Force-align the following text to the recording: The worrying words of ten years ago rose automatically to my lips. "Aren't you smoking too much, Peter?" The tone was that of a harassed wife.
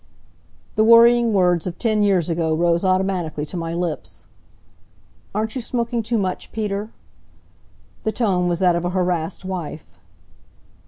The 0.77 0.83
worrying 0.83 1.31
words 1.31 1.67
of 1.67 1.77
ten 1.77 2.01
years 2.01 2.27
ago 2.27 2.55
rose 2.55 2.83
automatically 2.83 3.45
to 3.45 3.55
my 3.55 3.75
lips. 3.75 4.25
"Aren't 5.35 5.53
you 5.53 5.61
smoking 5.61 6.01
too 6.01 6.17
much, 6.17 6.51
Peter?" 6.51 6.89
The 8.01 8.11
tone 8.11 8.47
was 8.47 8.57
that 8.57 8.75
of 8.75 8.83
a 8.83 8.89
harassed 8.97 9.45
wife. 9.45 9.99